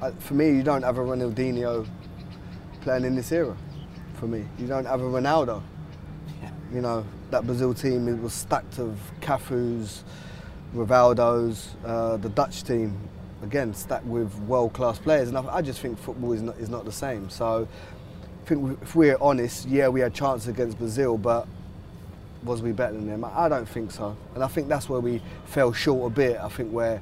[0.00, 1.86] I, for me, you don't have a Ronaldinho
[2.80, 3.56] playing in this era.
[4.14, 5.62] For me, you don't have a Ronaldo.
[6.72, 10.04] You know that Brazil team it was stacked of Cafu's,
[10.74, 12.98] Rivaldo's, uh, the Dutch team
[13.42, 16.84] again stacked with world-class players, and I, I just think football is not is not
[16.84, 17.28] the same.
[17.28, 17.68] So,
[18.42, 21.46] I think if we're honest, yeah, we had chances against Brazil, but
[22.42, 23.24] was we better than them?
[23.24, 24.16] I don't think so.
[24.34, 26.38] And I think that's where we fell short a bit.
[26.38, 27.00] I think where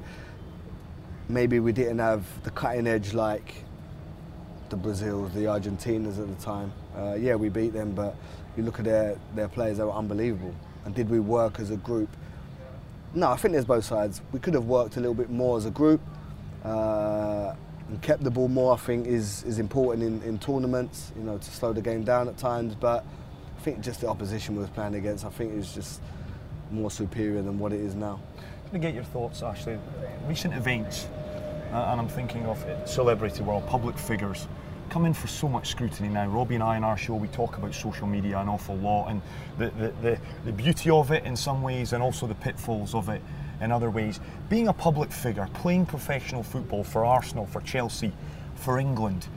[1.29, 3.63] maybe we didn't have the cutting edge like
[4.69, 6.71] the Brazils, the Argentinas at the time.
[6.95, 8.15] Uh, yeah, we beat them, but
[8.55, 10.53] you look at their, their players, they were unbelievable.
[10.85, 12.09] And did we work as a group?
[13.13, 14.21] No, I think there's both sides.
[14.31, 16.01] We could have worked a little bit more as a group
[16.63, 17.53] uh,
[17.89, 21.37] and kept the ball more, I think, is, is important in, in tournaments, you know,
[21.37, 22.75] to slow the game down at times.
[22.75, 23.05] But
[23.61, 26.01] I think just the opposition we was playing against, I think it was just
[26.71, 28.19] more superior than what it is now.
[28.71, 29.77] Going to get your thoughts, Ashley.
[30.27, 31.07] Recent events,
[31.71, 34.47] uh, and I'm thinking of it, celebrity world, public figures,
[34.89, 36.25] come in for so much scrutiny now.
[36.25, 39.21] Robbie and I in our show, we talk about social media an awful lot and
[39.59, 43.09] the, the, the, the beauty of it in some ways and also the pitfalls of
[43.09, 43.21] it
[43.61, 44.19] in other ways.
[44.49, 48.11] Being a public figure, playing professional football for Arsenal, for Chelsea,
[48.55, 49.27] for England,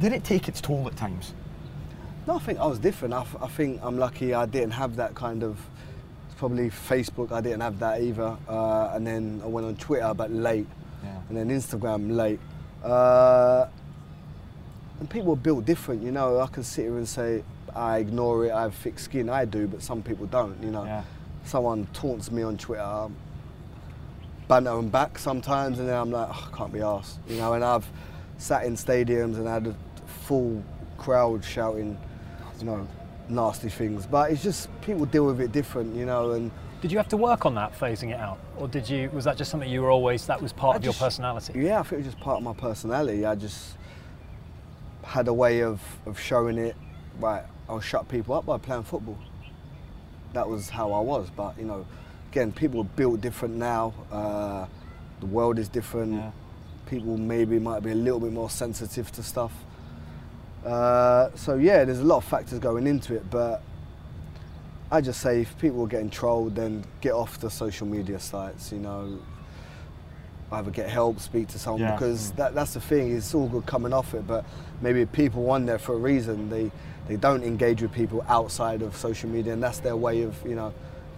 [0.00, 1.34] did it take its toll at times?
[2.26, 3.12] No, I think I was different.
[3.14, 5.58] I, f- I think I'm lucky I didn't have that kind of.
[6.36, 7.30] Probably Facebook.
[7.32, 8.36] I didn't have that either.
[8.48, 10.66] Uh, and then I went on Twitter, but late,
[11.02, 11.10] Yeah.
[11.28, 12.40] and then Instagram late.
[12.82, 13.66] Uh,
[15.00, 16.40] and people are built different, you know.
[16.40, 18.52] I can sit here and say I ignore it.
[18.52, 19.28] I have thick skin.
[19.30, 20.60] I do, but some people don't.
[20.62, 20.84] You know.
[20.84, 21.04] Yeah.
[21.44, 22.82] Someone taunts me on Twitter.
[22.82, 23.16] I'm
[24.48, 27.18] banter them back sometimes, and then I'm like, oh, I can't be asked.
[27.28, 27.52] You know.
[27.54, 27.86] And I've
[28.38, 29.74] sat in stadiums and had a
[30.26, 30.62] full
[30.98, 31.96] crowd shouting,
[32.60, 32.88] you know,
[33.28, 34.06] nasty things.
[34.06, 36.32] But it's just people deal with it different, you know.
[36.32, 39.10] And Did you have to work on that, phasing it out, or did you?
[39.10, 40.26] Was that just something you were always?
[40.26, 41.52] That was part I of your personality.
[41.56, 43.24] yeah, I think it was just part of my personality.
[43.24, 43.76] I just
[45.02, 46.76] had a way of, of showing it.
[47.20, 49.18] Right, I'll shut people up by playing football.
[50.32, 51.30] That was how I was.
[51.30, 51.86] But you know,
[52.32, 53.94] again, people are built different now.
[54.10, 54.66] Uh,
[55.20, 56.14] the world is different.
[56.14, 56.30] Yeah.
[56.86, 59.52] People maybe might be a little bit more sensitive to stuff.
[60.64, 63.62] Uh, so yeah, there's a lot of factors going into it, but
[64.90, 68.72] I just say if people are getting trolled, then get off the social media sites.
[68.72, 69.18] You know,
[70.52, 71.92] either get help, speak to someone Yeah.
[71.92, 73.14] because that, that's the thing.
[73.14, 74.44] It's all good coming off it, but
[74.80, 76.48] maybe people on there for a reason.
[76.50, 76.70] They
[77.08, 80.54] they don't engage with people outside of social media, and that's their way of you
[80.54, 80.72] know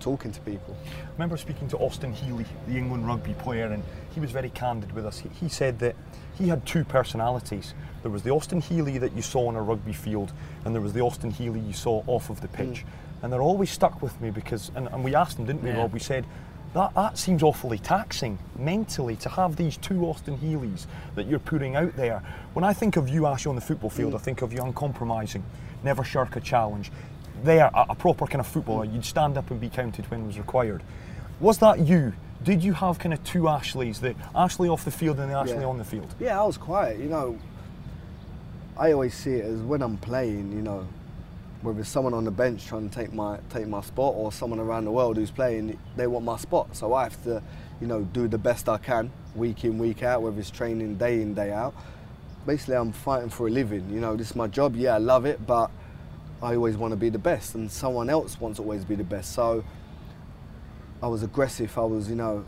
[0.06, 0.76] talking to people.
[0.86, 3.82] I remember speaking to Austin Healey, the England rugby player, and
[4.14, 5.18] he was very candid with us.
[5.18, 5.96] He, he said that
[6.38, 7.74] he had two personalities.
[8.02, 10.32] There was the Austin Healey that you saw on a rugby field,
[10.64, 12.82] and there was the Austin Healey you saw off of the pitch.
[12.82, 13.24] Hmm.
[13.24, 15.78] And they're always stuck with me because, and, and we asked him, didn't we, Yeah.
[15.78, 15.92] Rob?
[15.92, 16.24] We said,
[16.74, 21.74] that, that seems awfully taxing mentally to have these two Austin Healeys that you're putting
[21.74, 22.22] out there.
[22.52, 24.18] When I think of you, Ash, on the football field, hmm.
[24.18, 25.42] I think of you uncompromising,
[25.82, 26.92] never shirk a challenge.
[27.44, 30.26] There, a, a proper kind of footballer, you'd stand up and be counted when it
[30.26, 30.82] was required.
[31.40, 32.12] Was that you?
[32.42, 35.58] Did you have kind of two Ashleys, the Ashley off the field and the Ashley
[35.60, 35.64] Yeah.
[35.66, 36.14] on the field?
[36.20, 36.98] Yeah, I was quiet.
[36.98, 37.38] You know,
[38.76, 40.52] I always see it as when I'm playing.
[40.52, 40.86] You know,
[41.62, 44.60] whether it's someone on the bench trying to take my take my spot or someone
[44.60, 46.74] around the world who's playing, they want my spot.
[46.76, 47.42] So I have to,
[47.80, 51.20] you know, do the best I can week in week out, whether it's training day
[51.22, 51.74] in day out.
[52.46, 53.90] Basically, I'm fighting for a living.
[53.90, 54.76] You know, this is my job.
[54.76, 55.70] Yeah, I love it, but
[56.42, 59.04] I always want to be the best, and someone else wants to always be the
[59.04, 59.32] best.
[59.32, 59.64] So
[61.02, 61.76] I was aggressive.
[61.78, 62.44] I was, you know,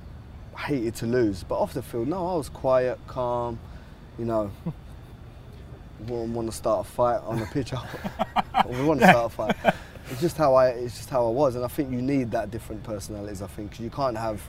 [0.56, 1.42] hated to lose.
[1.42, 3.58] But off the field, no, I was quiet, calm.
[4.18, 4.50] You know,
[6.00, 7.72] wouldn't want to start a fight on the pitch.
[8.68, 9.56] we want to start a fight.
[10.10, 10.68] It's just how I.
[10.68, 13.42] It's just how I was, and I think you need that different personalities.
[13.42, 14.42] I think 'cause you can't have,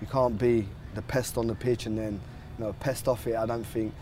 [0.00, 2.20] you can't be the pest on the pitch and then,
[2.58, 3.34] you know, pest off it.
[3.36, 3.94] I don't think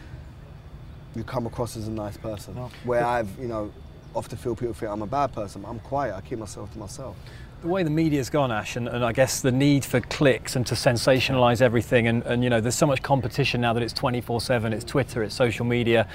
[1.15, 2.55] you come across as a nice person.
[2.55, 2.71] No.
[2.85, 3.73] Where I've, you know,
[4.15, 5.65] off the field people think I'm a bad person.
[5.67, 6.15] I'm quiet.
[6.15, 7.17] I keep myself to myself.
[7.63, 10.67] The way the media's gone, Ash, and, and I guess the need for clicks and
[10.67, 14.73] to sensationalise everything, and, and you know, there's so much competition now that it's 24/7.
[14.73, 16.09] It's Twitter, it's social media.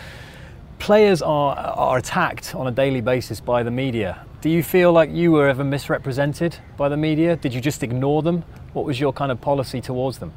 [0.80, 4.26] Players are are attacked on a daily basis by the media.
[4.42, 7.36] Do you feel like you were ever misrepresented by the media?
[7.36, 8.44] Did you just ignore them?
[8.74, 10.34] What was your kind of policy towards them?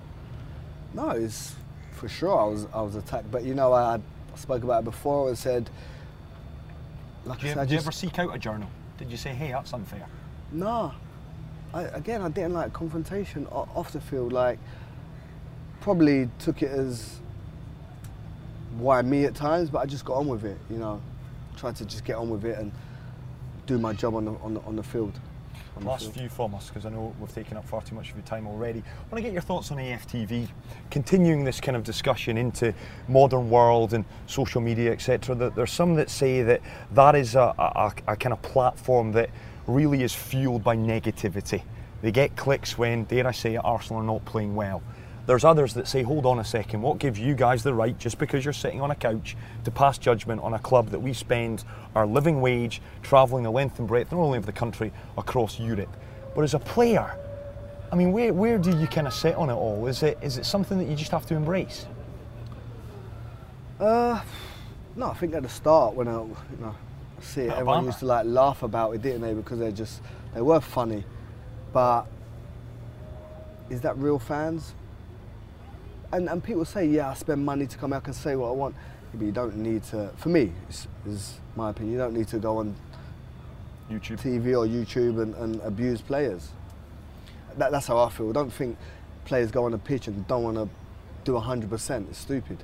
[0.94, 1.54] No, it's
[1.92, 3.30] for sure I was I was attacked.
[3.30, 4.00] But you know, I, I
[4.36, 5.30] spoke about it before.
[5.30, 5.70] I said,
[7.28, 8.68] like Did you, I said, I did you just, ever seek out a journal?
[8.96, 10.06] Did you say, hey, that's unfair?
[10.50, 10.92] No.
[11.72, 14.32] I, again, I didn't like confrontation off the field.
[14.32, 14.58] Like,
[15.80, 17.20] probably took it as
[18.78, 20.58] why me at times, but I just got on with it.
[20.70, 21.02] You know,
[21.56, 22.72] tried to just get on with it and
[23.66, 25.18] do my job on the on the, on the field.
[25.84, 28.24] Last few from us, because I know we've taken up far too much of your
[28.24, 28.80] time already.
[28.80, 30.48] I want to get your thoughts on AFTV,
[30.90, 32.74] continuing this kind of discussion into
[33.06, 35.50] modern world and social media, etc.
[35.54, 36.60] There's some that say that
[36.92, 39.30] that is a, a, a kind of platform that
[39.66, 41.62] really is fueled by negativity.
[42.02, 44.82] They get clicks when, dare I say Arsenal are not playing well.
[45.28, 48.16] There's others that say, hold on a second, what gives you guys the right, just
[48.16, 51.64] because you're sitting on a couch, to pass judgment on a club that we spend
[51.94, 55.94] our living wage travelling the length and breadth, not only of the country, across Europe?
[56.34, 57.14] But as a player,
[57.92, 59.86] I mean, where, where do you kind of sit on it all?
[59.86, 61.84] Is it, is it something that you just have to embrace?
[63.78, 64.22] Uh,
[64.96, 66.74] no, I think at the start when I, you know,
[67.18, 69.34] I see it, everyone used to like laugh about it, didn't they?
[69.34, 70.00] Because they're just
[70.32, 71.04] they were funny,
[71.74, 72.06] but
[73.68, 74.72] is that real fans?
[76.12, 78.52] And and people say, yeah, I spend money to come out and say what I
[78.52, 78.74] want,
[79.12, 80.10] but you don't need to.
[80.16, 81.92] For me, is, is my opinion.
[81.92, 82.74] You don't need to go on
[83.90, 84.20] YouTube.
[84.20, 86.50] TV or YouTube and, and abuse players.
[87.56, 88.30] That, that's how I feel.
[88.30, 88.76] I don't think
[89.24, 90.68] players go on the pitch and don't want to
[91.24, 92.08] do 100%.
[92.08, 92.62] It's stupid.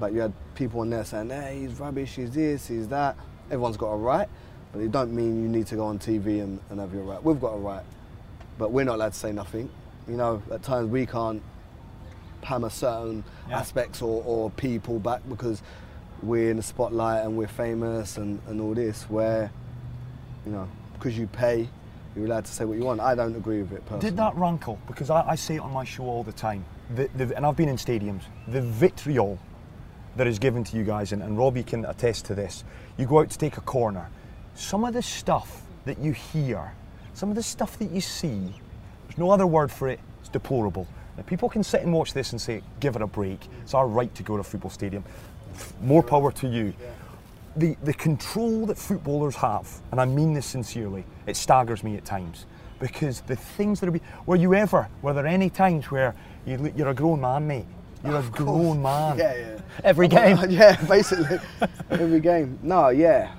[0.00, 3.16] But you had people on there saying, hey, he's rubbish, he's this, he's that.
[3.46, 4.28] Everyone's got a right,
[4.72, 7.22] but it don't mean you need to go on TV and, and have your right.
[7.22, 7.84] We've got a right,
[8.58, 9.68] but we're not allowed to say nothing.
[10.08, 11.42] You know, at times we can't
[12.44, 13.58] hammer certain Yeah.
[13.58, 15.62] aspects or, or people back because
[16.22, 19.50] we're in the spotlight and we're famous and, and all this, where
[20.46, 21.68] you know, because you pay,
[22.14, 23.00] you're allowed to say what you want.
[23.00, 24.10] I don't agree with it personally.
[24.10, 24.78] Did that rankle?
[24.86, 27.56] Because I, I say it on my show all the time, the, the, and I've
[27.56, 29.38] been in stadiums, the vitriol
[30.16, 32.64] that is given to you guys, and, and Robbie can attest to this.
[32.98, 34.08] You go out to take a corner,
[34.54, 36.72] some of the stuff that you hear,
[37.14, 38.52] some of the stuff that you see,
[39.06, 40.86] there's no other word for it, it's deplorable.
[41.16, 43.86] Now, people can sit and watch this and say, give it a break, it's our
[43.86, 45.04] right to go to a football stadium.
[45.82, 46.72] More power to you.
[47.56, 52.04] The, the control that footballers have, and I mean this sincerely, it staggers me at
[52.04, 52.46] times.
[52.80, 56.14] Because the things that are, be, were you ever, were there any times where
[56.46, 57.66] you, you're a grown man, mate?
[58.04, 59.18] You're a grown man.
[59.18, 59.60] Yeah, yeah.
[59.84, 60.38] Every game.
[60.48, 61.38] yeah, basically.
[61.90, 62.58] Every game.
[62.62, 63.32] No, yeah.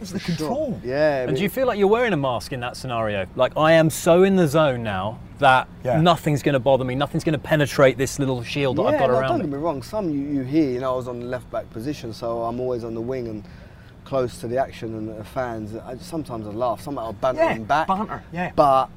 [0.00, 0.80] It's the control.
[0.84, 1.22] Yeah.
[1.22, 3.26] And do you feel like you're wearing a mask in that scenario?
[3.36, 6.00] Like I am so in the zone now that Yeah.
[6.00, 8.98] nothing's going to bother me, nothing's going to penetrate this little shield that I've yeah,
[9.00, 9.82] got no, around don't get me wrong.
[9.82, 12.60] Some you, you hear, you know, I was on the left back position, so I'm
[12.60, 13.44] always on the wing and
[14.04, 15.74] close to the action and the fans.
[15.76, 17.86] I, sometimes I laugh, sometimes I'll banter Yeah, them back.
[17.88, 18.52] banter, yeah.
[18.56, 18.88] But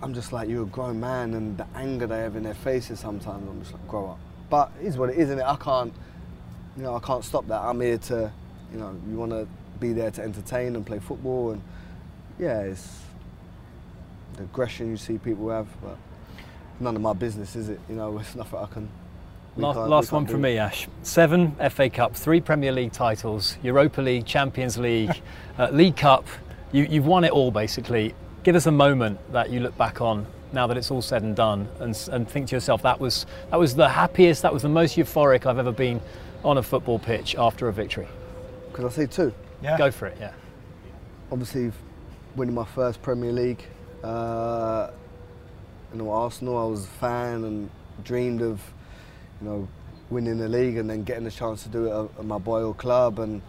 [0.00, 3.00] I'm just like, you're a grown man, and the anger they have in their faces
[3.00, 4.18] sometimes, I'm just like, grow up.
[4.50, 5.44] But it is what it is, isn't it?
[5.44, 5.92] I can't,
[6.76, 7.60] you know, I can't stop that.
[7.62, 8.30] I'm here to,
[8.72, 9.48] you know, you want to
[9.80, 11.62] be there to entertain and play football, and
[12.38, 13.00] yeah, it's
[14.36, 15.96] the aggression you see people have, but
[16.80, 17.80] none of my business, is it?
[17.88, 18.88] You know, it's nothing I can.
[19.56, 20.86] Last, last one from me, Ash.
[21.02, 25.20] Seven FA Cup, three Premier League titles, Europa League, Champions League,
[25.58, 26.26] uh, League Cup.
[26.70, 28.14] You, you've won it all, basically.
[28.44, 31.36] Give us a moment that you look back on now that it's all said and
[31.36, 34.68] done, and, and think to yourself, that was that was the happiest, that was the
[34.68, 36.00] most euphoric I've ever been
[36.44, 38.08] on a football pitch after a victory.
[38.70, 39.34] Because I say two?
[39.62, 39.76] Yeah.
[39.76, 40.32] Go for it, yeah.
[41.32, 41.72] obviously
[42.36, 43.64] winning my first Premier League.
[44.02, 44.90] Uh,
[45.92, 47.70] you know, Arsenal, I was a fan and
[48.04, 48.60] dreamed of,
[49.40, 49.68] you know,
[50.10, 52.78] winning the league and then getting the chance to do it at, at my boyhood
[52.78, 53.42] club and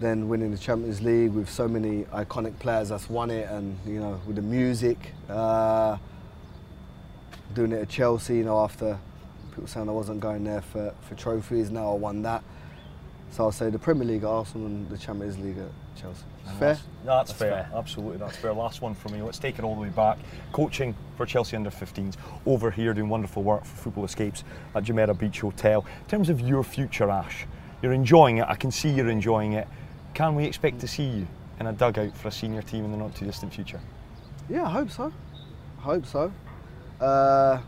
[0.00, 4.00] then winning the Champions League with so many iconic players that's won it and, you
[4.00, 5.12] know, with the music.
[5.28, 5.98] Uh,
[7.54, 8.98] doing it at Chelsea, you know, after
[9.50, 12.42] people saying I wasn't going there for, for trophies, now I won that.
[13.30, 15.68] So I'll say the Premier League at Arsenal and the Champions League at
[16.00, 16.24] Chelsea.
[16.58, 16.74] Fair?
[16.74, 17.50] That's, that's That's fair.
[17.50, 17.70] fair.
[17.78, 18.52] Absolutely, that's fair.
[18.52, 19.22] Last one for me.
[19.22, 20.18] Let's take it all the way back.
[20.52, 25.18] Coaching for Chelsea under 15s, over here doing wonderful work for Football Escapes at Jumeirah
[25.18, 25.84] Beach Hotel.
[26.00, 27.46] In terms of your future, Ash,
[27.82, 28.46] you're enjoying it.
[28.48, 29.68] I can see you're enjoying it.
[30.14, 31.26] Can we expect to see you
[31.60, 33.80] in a dugout for a senior team in the not too distant future?
[34.48, 35.12] Yeah, I hope so.
[35.78, 36.32] I hope so.
[37.00, 37.60] Uh,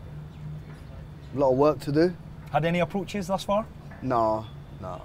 [1.33, 2.13] a lot of work to do.
[2.51, 3.65] Had any approaches thus far?
[4.01, 4.45] No,
[4.81, 5.01] no.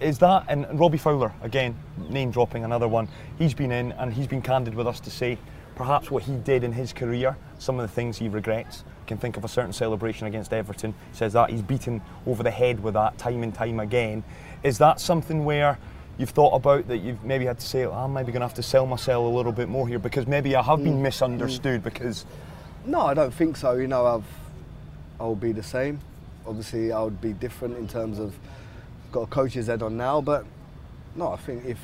[0.00, 1.76] Is that and Robbie Fowler again,
[2.08, 3.08] name dropping another one.
[3.38, 5.38] He's been in and he's been candid with us to say
[5.74, 8.84] perhaps what he did in his career, some of the things he regrets.
[9.06, 10.94] Can think of a certain celebration against Everton.
[11.12, 14.22] Says that he's beaten over the head with that time and time again.
[14.62, 15.78] Is that something where
[16.18, 18.54] you've thought about that you've maybe had to say, oh, I'm maybe going to have
[18.54, 21.80] to sell myself a little bit more here because maybe I have been mm, misunderstood
[21.80, 21.84] mm.
[21.84, 22.26] because
[22.84, 23.74] No, I don't think so.
[23.74, 24.24] You know, I've,
[25.20, 26.00] I'll be the same.
[26.46, 28.34] Obviously, I would be different in terms of
[29.12, 30.44] got a coach's head on now, but
[31.16, 31.78] no, I think if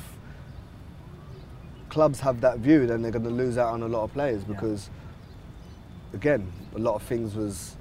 [1.89, 4.43] clubs have that view, then they're going to lose out on a lot of players
[4.43, 4.89] because,
[6.13, 7.75] again, a lot of things was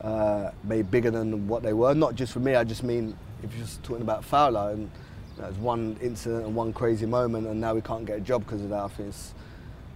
[0.00, 1.94] uh, made bigger than what they were.
[1.94, 2.54] Not just for me.
[2.54, 4.90] I just mean if you're just talking about Fowler and
[5.36, 8.20] you know, it's one incident and one crazy moment, and now we can't get a
[8.20, 8.80] job because of that.
[8.80, 9.34] I think it's,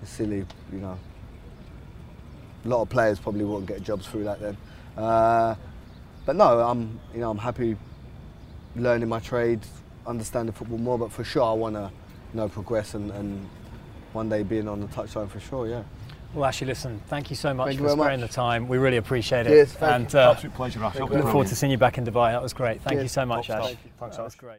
[0.03, 0.99] it's silly, you know
[2.65, 4.57] a lot of players probably won't get jobs through that then.
[4.97, 5.55] Uh,
[6.25, 7.77] but no, I'm you know I'm happy
[8.77, 9.61] learning my trade,
[10.07, 10.99] understanding football more.
[10.99, 11.91] But for sure, I want to
[12.33, 13.49] you know progress and, and
[14.13, 15.67] one day being on the touchline for sure.
[15.69, 15.83] Yeah.
[16.33, 18.31] Well, Ashley, listen, thank you so much Thank for sparing much.
[18.31, 18.67] the time.
[18.67, 19.51] We really appreciate it.
[19.51, 20.19] Cheers, thank and you.
[20.19, 20.93] uh, absolute pleasure, Ash.
[20.95, 21.17] Thank That you.
[21.19, 22.33] was look forward to seeing you back in Dubai.
[22.33, 22.83] That was great.
[22.83, 23.69] Thank you so much, Top Ash.
[23.71, 23.81] stuff.
[24.01, 24.25] Thanks, that Ash.
[24.25, 24.59] was great.